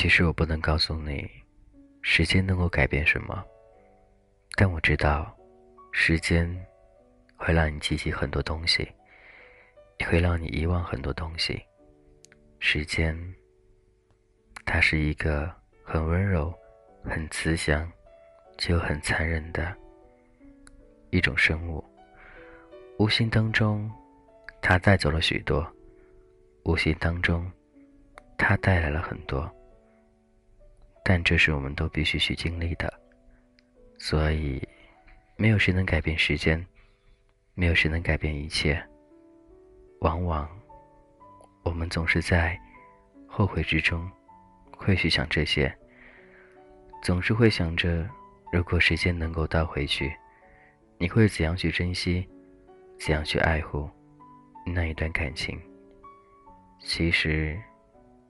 [0.00, 1.30] 其实我不能告诉你，
[2.00, 3.44] 时间能够改变什么，
[4.56, 5.36] 但我知道，
[5.92, 6.48] 时间
[7.36, 8.90] 会让你记起很多东西，
[9.98, 11.62] 也会让你遗忘很多东西。
[12.60, 13.14] 时间，
[14.64, 16.50] 它是一个很温柔、
[17.04, 17.86] 很慈祥，
[18.56, 19.76] 却又很残忍的
[21.10, 21.84] 一种生物。
[22.98, 23.90] 无形当中，
[24.62, 25.62] 它带走了许多；
[26.64, 27.52] 无形当中，
[28.38, 29.54] 它带来了很多。
[31.02, 32.92] 但这是我们都必须去经历的，
[33.98, 34.62] 所以，
[35.36, 36.64] 没有谁能改变时间，
[37.54, 38.80] 没有谁能改变一切。
[40.00, 40.48] 往往，
[41.62, 42.58] 我们总是在
[43.26, 44.10] 后悔之中，
[44.76, 45.74] 会去想这些，
[47.02, 48.08] 总是会想着，
[48.52, 50.14] 如果时间能够倒回去，
[50.98, 52.28] 你会怎样去珍惜，
[52.98, 53.90] 怎样去爱护
[54.64, 55.60] 那一段感情？
[56.78, 57.60] 其实，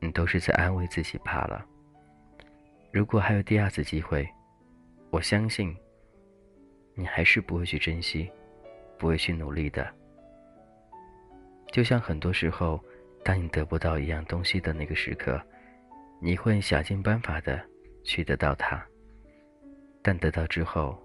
[0.00, 1.66] 你都是在安慰自己罢了。
[2.92, 4.28] 如果还有第二次机会，
[5.10, 5.76] 我相信
[6.94, 8.28] 你还是不会去珍惜，
[8.98, 9.88] 不会去努力的。
[11.70, 12.82] 就像很多时候，
[13.24, 15.40] 当你得不到一样东西的那个时刻，
[16.20, 17.64] 你会想尽办法的
[18.02, 18.84] 去得到它，
[20.02, 21.00] 但得到之后，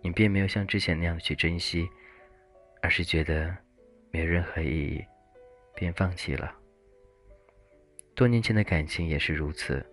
[0.00, 1.86] 你并没有像之前那样去珍惜，
[2.80, 3.54] 而是觉得
[4.10, 5.04] 没有任何意义，
[5.74, 6.54] 便放弃了。
[8.14, 9.84] 多年前的感情也是如此。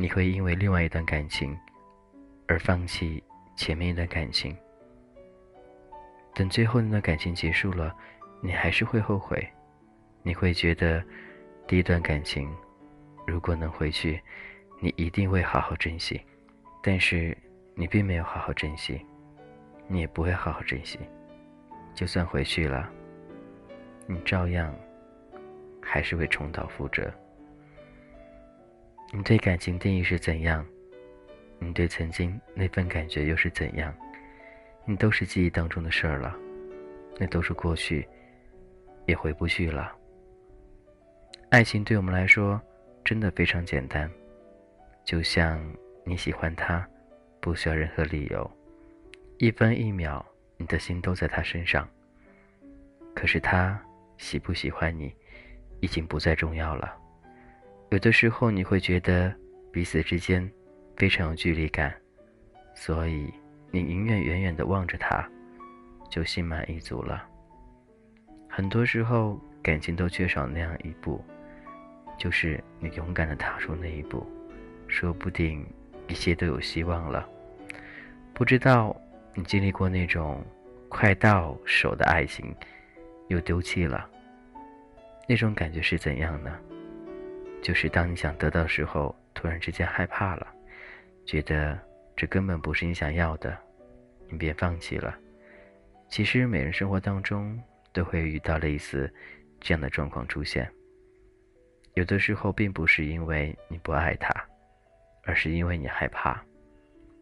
[0.00, 1.54] 你会因为另外一段感情
[2.48, 3.22] 而放弃
[3.54, 4.56] 前面一段感情，
[6.34, 7.94] 等最后那段感情结束了，
[8.40, 9.46] 你还是会后悔。
[10.22, 11.04] 你会觉得
[11.66, 12.50] 第一段感情
[13.26, 14.18] 如果能回去，
[14.78, 16.18] 你一定会好好珍惜，
[16.82, 17.36] 但是
[17.74, 19.04] 你并没有好好珍惜，
[19.86, 20.98] 你也不会好好珍惜。
[21.94, 22.90] 就算回去了，
[24.06, 24.74] 你照样
[25.82, 27.12] 还是会重蹈覆辙。
[29.12, 30.64] 你对感情定义是怎样？
[31.58, 33.92] 你对曾经那份感觉又是怎样？
[34.84, 36.36] 你都是记忆当中的事儿了，
[37.18, 38.06] 那都是过去，
[39.06, 39.92] 也回不去了。
[41.48, 42.60] 爱情对我们来说
[43.04, 44.08] 真的非常简单，
[45.04, 45.60] 就像
[46.04, 46.88] 你喜欢他，
[47.40, 48.48] 不需要任何理由，
[49.38, 50.24] 一分一秒
[50.56, 51.88] 你的心都在他身上。
[53.12, 53.80] 可是他
[54.18, 55.12] 喜不喜欢你，
[55.80, 56.96] 已经不再重要了。
[57.90, 59.34] 有的时候你会觉得
[59.72, 60.48] 彼此之间
[60.96, 61.92] 非常有距离感，
[62.72, 63.28] 所以
[63.72, 65.28] 你宁愿远远的望着他，
[66.08, 67.26] 就心满意足了。
[68.48, 71.24] 很多时候感情都缺少那样一步，
[72.16, 74.24] 就是你勇敢的踏出那一步，
[74.86, 75.66] 说不定
[76.06, 77.28] 一切都有希望了。
[78.32, 78.96] 不知道
[79.34, 80.44] 你经历过那种
[80.88, 82.54] 快到手的爱情，
[83.26, 84.08] 又丢弃了，
[85.28, 86.56] 那种感觉是怎样呢？
[87.62, 90.46] 就是当你想得到的时候，突然之间害怕了，
[91.26, 91.78] 觉得
[92.16, 93.56] 这根本不是你想要的，
[94.28, 95.16] 你便放弃了。
[96.08, 97.62] 其实每人生活当中
[97.92, 99.12] 都会遇到类似
[99.60, 100.70] 这样的状况出现。
[101.94, 104.32] 有的时候并不是因为你不爱他，
[105.24, 106.42] 而是因为你害怕，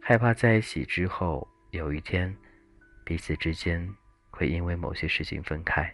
[0.01, 2.35] 害怕在一起之后有一天
[3.05, 3.87] 彼此之间
[4.31, 5.93] 会因为某些事情分开。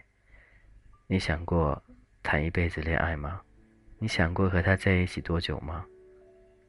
[1.07, 1.81] 你想过
[2.21, 3.41] 谈一辈子恋爱吗？
[3.97, 5.85] 你想过和他在一起多久吗？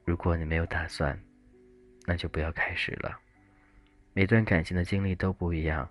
[0.04, 1.18] 如果你没有打算，
[2.06, 3.18] 那就不要开始了。
[4.12, 5.88] 每段感情的经历都不一样，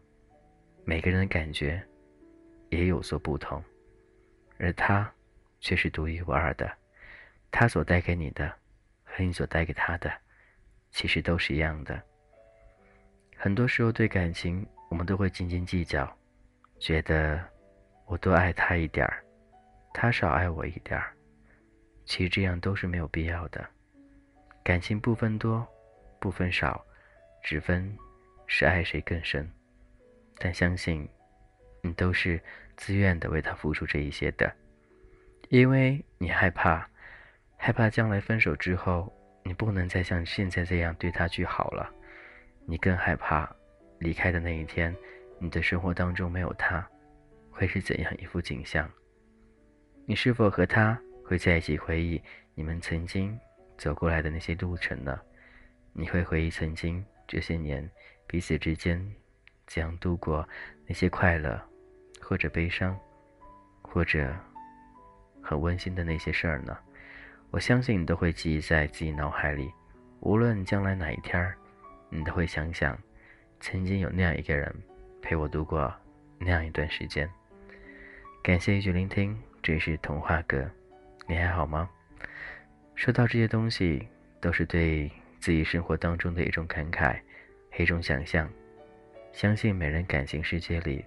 [0.85, 1.85] 每个人的感觉
[2.69, 3.61] 也有所不同，
[4.57, 5.11] 而他
[5.59, 6.71] 却是独一无二的。
[7.51, 8.51] 他所带给你的
[9.03, 10.11] 和你所带给他的，
[10.89, 12.01] 其实都是一样的。
[13.35, 16.11] 很多时候对感情，我们都会斤斤计较，
[16.79, 17.43] 觉得
[18.05, 19.23] 我多爱他一点儿，
[19.93, 21.14] 他少爱我一点儿。
[22.05, 23.65] 其实这样都是没有必要的。
[24.63, 25.67] 感情不分多，
[26.19, 26.83] 不分少，
[27.43, 27.95] 只分
[28.47, 29.49] 是爱谁更深。
[30.37, 31.07] 但相信，
[31.81, 32.41] 你都是
[32.75, 34.53] 自愿的为他付出这一些的，
[35.49, 36.87] 因为你害怕，
[37.57, 39.11] 害怕将来分手之后，
[39.43, 41.89] 你不能再像现在这样对他去好了。
[42.65, 43.49] 你更害怕
[43.99, 44.95] 离开的那一天，
[45.39, 46.87] 你的生活当中没有他，
[47.51, 48.89] 会是怎样一幅景象？
[50.05, 50.99] 你是否和他？
[51.27, 52.21] 会在一起回忆
[52.53, 53.37] 你们曾经
[53.77, 55.19] 走过来的那些路程呢？
[55.91, 57.89] 你会回忆曾经这些年
[58.27, 59.03] 彼此之间
[59.65, 60.47] 怎样度过
[60.85, 61.59] 那些快乐，
[62.21, 62.97] 或者悲伤，
[63.81, 64.33] 或者
[65.41, 66.77] 很温馨的那些事儿呢？
[67.49, 69.71] 我相信你都会记忆在自己脑海里。
[70.19, 71.57] 无论将来哪一天儿，
[72.09, 72.97] 你都会想想，
[73.59, 74.73] 曾经有那样一个人
[75.21, 75.93] 陪我度过
[76.37, 77.29] 那样一段时间。
[78.43, 80.69] 感谢一句聆听，这是童话哥。
[81.27, 81.89] 你还好吗？
[82.93, 84.07] 说到这些东西，
[84.39, 87.19] 都是对自己生活当中的一种感慨，
[87.77, 88.49] 一种想象。
[89.33, 91.03] 相信每人感情世界里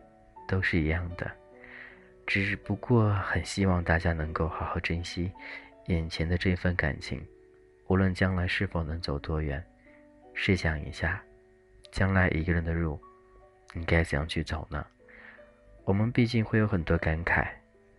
[0.46, 1.30] 都是一样的，
[2.26, 5.32] 只不过很希望大家能够好好珍惜
[5.86, 7.26] 眼前的这份感情，
[7.86, 9.64] 无论将来是否能走多远，
[10.34, 11.22] 试想一下，
[11.90, 13.00] 将来一个人的路，
[13.72, 14.84] 你该怎样去走呢？
[15.84, 17.48] 我们毕竟会有很多感慨，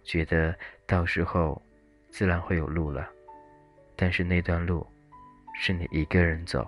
[0.03, 0.55] 觉得
[0.85, 1.59] 到时候
[2.09, 3.09] 自然会有路了。
[3.95, 4.85] 但是那段路，
[5.55, 6.67] 是你一个人走，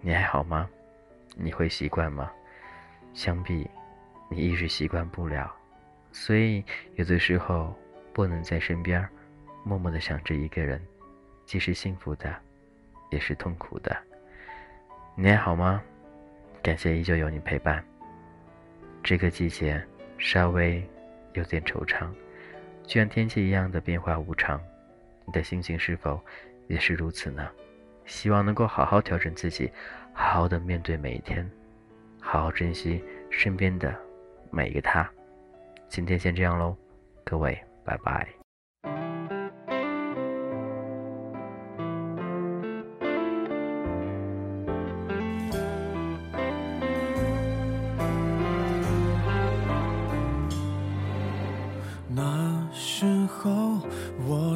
[0.00, 0.68] 你还好吗？
[1.36, 2.30] 你会习惯吗？
[3.12, 3.68] 想必
[4.28, 5.52] 你一直习惯不了，
[6.12, 7.74] 所以有的时候
[8.12, 9.06] 不能在身边
[9.64, 10.80] 默默的想着一个人，
[11.44, 12.34] 既是幸福的，
[13.10, 13.96] 也是痛苦的。
[15.16, 15.82] 你还好吗？
[16.62, 17.84] 感谢依旧有你陪伴。
[19.02, 19.84] 这个季节
[20.18, 20.82] 稍微
[21.34, 22.08] 有点惆怅，
[22.86, 24.60] 就像天气一样的变化无常。
[25.26, 26.20] 你的心情是否
[26.68, 27.48] 也是如此呢？
[28.04, 29.70] 希望能够好好调整自己，
[30.12, 31.50] 好好的面对每一天，
[32.20, 33.94] 好好珍惜身边的
[34.50, 35.08] 每一个他。
[35.88, 36.76] 今天先这样喽，
[37.24, 38.43] 各位，拜拜。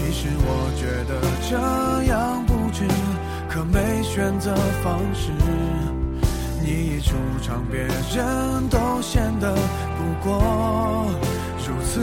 [0.00, 2.84] 其实我觉得这样不值
[3.50, 5.30] 可没选择方式
[6.62, 9.54] 你一出场别人都显得
[9.98, 11.06] 不过
[11.70, 12.00] 如此。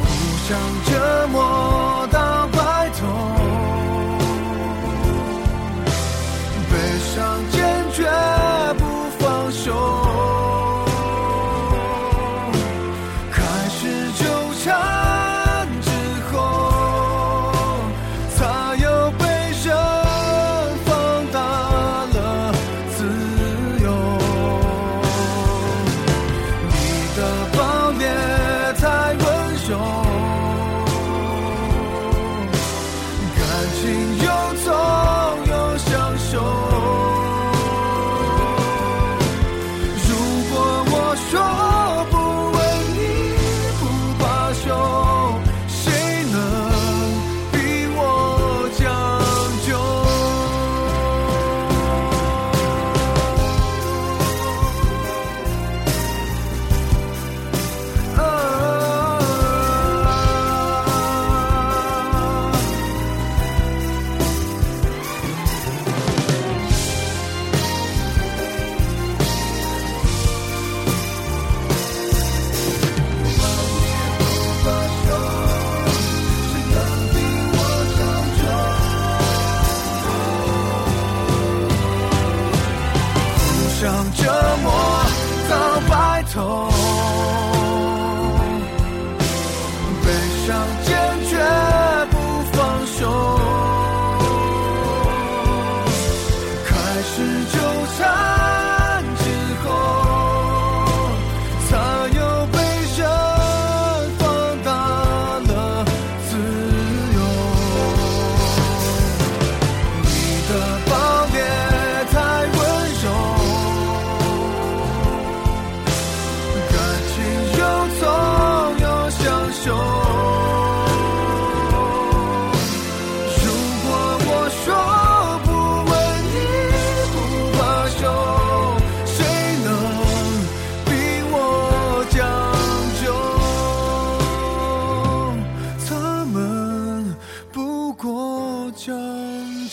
[0.00, 1.83] 互相折磨。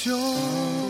[0.04, 0.81] 就。